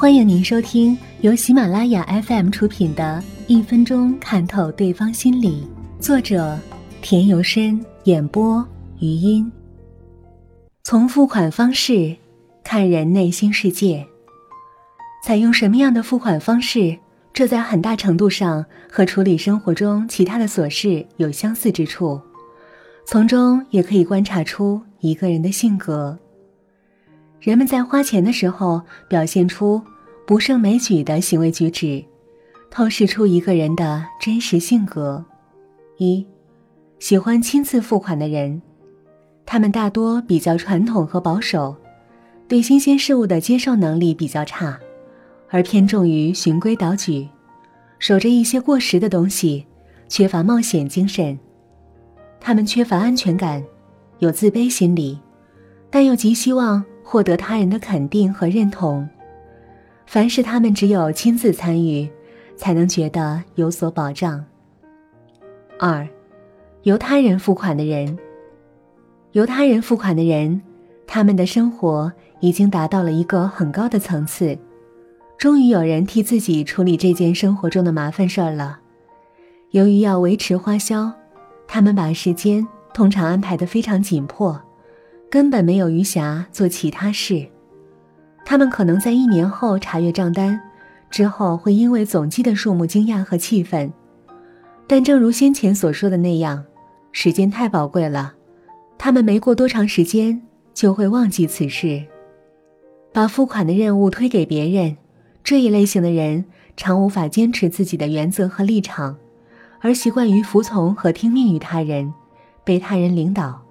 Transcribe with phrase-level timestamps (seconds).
[0.00, 5.68] 欢迎您收听由喜马拉雅 FM 出品的《一分钟看透对方心理》，
[6.02, 6.58] 作者
[7.02, 8.66] 田由深，演播
[8.98, 9.52] 余音。
[10.84, 12.16] 从付款方式
[12.64, 14.06] 看人内心世界，
[15.22, 16.96] 采用什么样的付款方式，
[17.34, 22.18] 这在很大程度上和处理生活中其他的琐事有相似之处，
[23.06, 26.18] 从中也可以观察出一个人的性格。
[27.40, 29.80] 人们在花钱的时候表现出
[30.26, 32.04] 不胜枚举的行为举止，
[32.70, 35.24] 透视出一个人的真实性格。
[35.96, 36.24] 一，
[36.98, 38.60] 喜欢亲自付款的人，
[39.46, 41.74] 他们大多比较传统和保守，
[42.46, 44.78] 对新鲜事物的接受能力比较差，
[45.48, 47.26] 而偏重于循规蹈矩，
[47.98, 49.66] 守着一些过时的东西，
[50.08, 51.38] 缺乏冒险精神。
[52.38, 53.64] 他们缺乏安全感，
[54.18, 55.18] 有自卑心理，
[55.90, 56.84] 但又极希望。
[57.10, 59.08] 获得他人的肯定和认同，
[60.06, 62.08] 凡是他们只有亲自参与，
[62.54, 64.44] 才能觉得有所保障。
[65.76, 66.08] 二，
[66.84, 68.16] 由他人付款的人，
[69.32, 70.62] 由他人付款的人，
[71.04, 74.56] 他们的生活已经达到了一个很高的层次，
[75.36, 78.78] 终于有人替自己处理这件生活中的麻烦事儿了。
[79.72, 81.12] 由于要维持花销，
[81.66, 84.62] 他们把时间通常安排的非常紧迫。
[85.30, 87.46] 根本没有余暇做其他事，
[88.44, 90.60] 他们可能在一年后查阅账单，
[91.08, 93.92] 之后会因为总计的数目惊讶和气愤，
[94.88, 96.64] 但正如先前所说的那样，
[97.12, 98.34] 时间太宝贵了，
[98.98, 100.42] 他们没过多长时间
[100.74, 102.04] 就会忘记此事，
[103.12, 104.96] 把付款的任务推给别人。
[105.44, 106.44] 这一类型的人
[106.76, 109.16] 常无法坚持自己的原则和立场，
[109.80, 112.12] 而习惯于服从和听命于他人，
[112.64, 113.62] 被他人领导。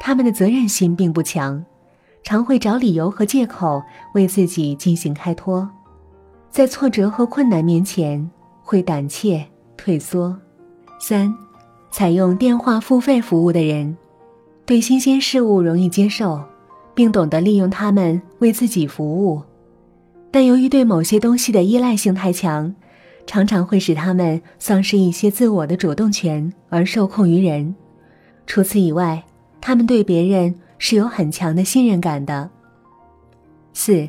[0.00, 1.64] 他们的责任心并不强，
[2.22, 3.82] 常会找理由和借口
[4.14, 5.68] 为自己进行开脱，
[6.50, 8.30] 在挫折和困难面前
[8.62, 9.44] 会胆怯
[9.76, 10.36] 退缩。
[11.00, 11.34] 三，
[11.90, 13.96] 采用电话付费服务的人，
[14.66, 16.42] 对新鲜事物容易接受，
[16.94, 19.42] 并懂得利用它们为自己服务，
[20.30, 22.74] 但由于对某些东西的依赖性太强，
[23.26, 27.74] 常常会使他们丧失一些自我的主动权而受控于人。
[28.46, 29.22] 除此以外，
[29.60, 32.48] 他们对别人是有很强的信任感的。
[33.72, 34.08] 四，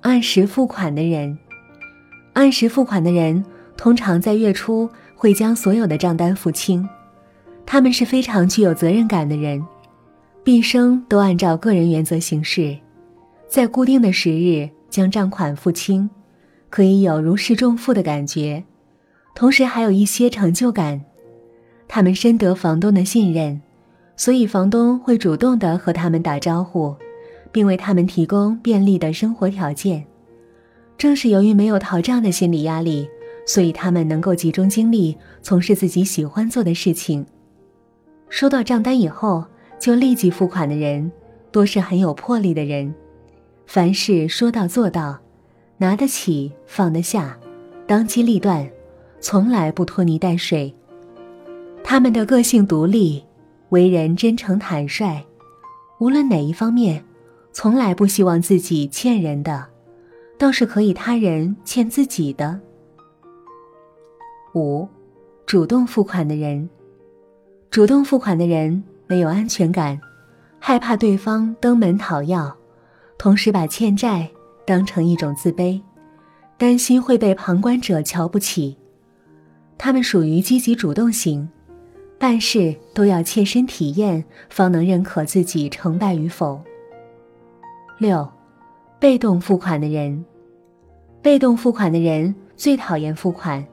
[0.00, 1.36] 按时付款的人，
[2.32, 3.44] 按时付款的人
[3.76, 6.88] 通常在月初会将所有的账单付清。
[7.66, 9.64] 他们是非常具有责任感的人，
[10.42, 12.76] 毕生都按照个人原则行事，
[13.48, 16.08] 在固定的时日将账款付清，
[16.70, 18.62] 可以有如释重负的感觉，
[19.34, 21.00] 同时还有一些成就感。
[21.86, 23.60] 他们深得房东的信任。
[24.22, 26.94] 所以，房东会主动的和他们打招呼，
[27.50, 30.06] 并为他们提供便利的生活条件。
[30.96, 33.08] 正是由于没有逃账的心理压力，
[33.44, 37.26] 所以他们能够集中精力从事自己喜欢做的事情。
[38.28, 39.44] 收到账单以后
[39.80, 41.10] 就立即付款的人，
[41.50, 42.94] 多是很有魄力的人，
[43.66, 45.18] 凡事说到做到，
[45.78, 47.36] 拿得起放得下，
[47.88, 48.70] 当机立断，
[49.20, 50.72] 从来不拖泥带水。
[51.82, 53.24] 他们的个性独立。
[53.72, 55.24] 为人真诚坦率，
[55.98, 57.02] 无论哪一方面，
[57.54, 59.66] 从来不希望自己欠人的，
[60.36, 62.60] 倒是可以他人欠自己的。
[64.54, 64.86] 五，
[65.46, 66.68] 主动付款的人，
[67.70, 69.98] 主动付款的人没有安全感，
[70.58, 72.54] 害怕对方登门讨要，
[73.16, 74.30] 同时把欠债
[74.66, 75.80] 当成一种自卑，
[76.58, 78.76] 担心会被旁观者瞧不起。
[79.78, 81.48] 他们属于积极主动型。
[82.22, 86.62] 办事都要切身体验，方能认可自己成败与否。
[87.98, 88.30] 六，
[89.00, 90.24] 被动付款的人，
[91.20, 93.66] 被动付款的人最讨厌付款。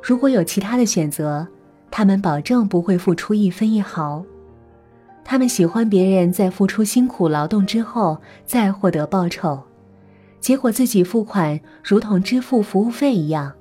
[0.00, 1.44] 如果有其他的选择，
[1.90, 4.24] 他们保证不会付出一分一毫。
[5.24, 9.60] 他们喜欢别人在付出辛苦劳动之后再获得报酬，
[10.38, 13.52] 结果自己付款如同支付服务费一样。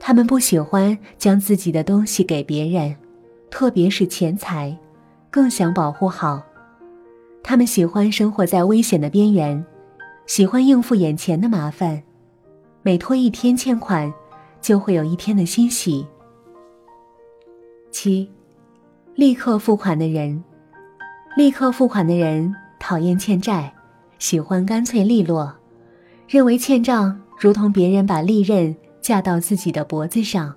[0.00, 2.96] 他们不喜欢将自己的东西给别人。
[3.54, 4.76] 特别是钱财，
[5.30, 6.42] 更想保护好。
[7.40, 9.64] 他们喜欢生活在危险的边缘，
[10.26, 12.02] 喜欢应付眼前的麻烦。
[12.82, 14.12] 每拖一天欠款，
[14.60, 16.04] 就会有一天的欣喜。
[17.92, 18.28] 七，
[19.14, 20.42] 立刻付款的人，
[21.36, 23.72] 立刻付款的人讨厌欠债，
[24.18, 25.54] 喜欢干脆利落，
[26.26, 30.56] 认为欠账如同别人把利刃架到自己的脖子上，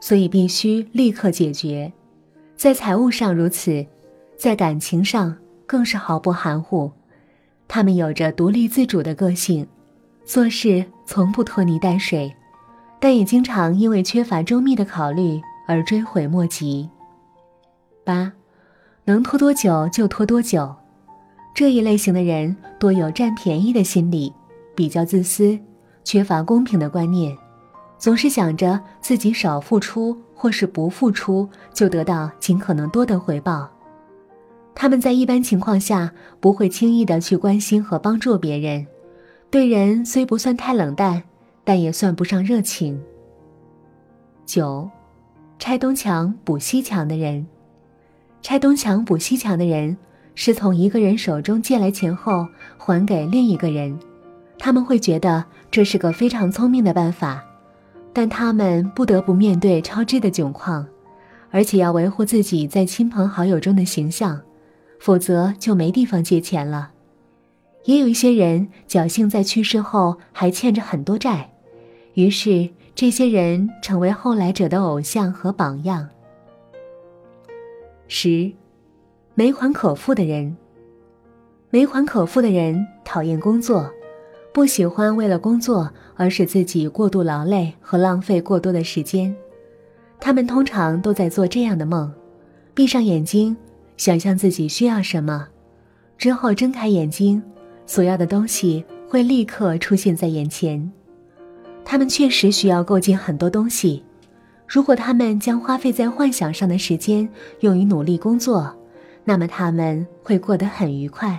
[0.00, 1.92] 所以必须立刻解决。
[2.60, 3.86] 在财务上如此，
[4.36, 5.34] 在感情上
[5.64, 6.92] 更是毫不含糊。
[7.66, 9.66] 他们有着独立自主的个性，
[10.26, 12.30] 做事从不拖泥带水，
[13.00, 16.86] 但也经常因为缺乏周密的考虑而追悔莫及。
[18.04, 18.30] 八，
[19.06, 20.70] 能拖多久就拖多久。
[21.54, 24.30] 这一类型的人多有占便宜的心理，
[24.76, 25.58] 比较自私，
[26.04, 27.34] 缺乏公平的观念，
[28.00, 33.70] 总是想着自己少付出或是不付出就得到尽可能多的回报。
[34.74, 36.10] 他们在一般情况下
[36.40, 38.86] 不会轻易的去关心和帮助别人，
[39.50, 41.22] 对人虽不算太冷淡，
[41.62, 42.98] 但也算不上热情。
[44.46, 44.88] 九，
[45.58, 47.46] 拆东墙补西墙的人，
[48.40, 49.96] 拆东墙补西墙的人。
[50.36, 52.48] 是从一个人手中借来钱后
[52.78, 53.98] 还给另一个人，
[54.58, 57.44] 他们会觉得这是个非常聪明的办法，
[58.12, 60.86] 但他们不得不面对超支的窘况，
[61.50, 64.40] 而且要维护自己在亲朋好友中的形象，
[64.98, 66.92] 否则就没地方借钱了。
[67.84, 71.50] 也有一些人侥幸在去世后还欠着很多债，
[72.14, 76.08] 于是这些人成为后来者的偶像和榜样。
[78.08, 78.52] 十。
[79.32, 80.54] 没还可付的人，
[81.70, 83.90] 没还可付的人讨厌工作，
[84.52, 89.34] 不喜欢为了工作而使自己过度劳累和浪费过多的时间。
[90.18, 92.12] 他们通常都在做这样的梦：
[92.74, 93.56] 闭上眼睛，
[93.96, 95.48] 想象自己需要什么，
[96.18, 97.42] 之后睁开眼睛，
[97.86, 100.90] 所要的东西会立刻出现在眼前。
[101.84, 104.04] 他们确实需要购进很多东西。
[104.66, 107.28] 如果他们将花费在幻想上的时间
[107.60, 108.72] 用于努力工作，
[109.24, 111.38] 那么他们会过得很愉快。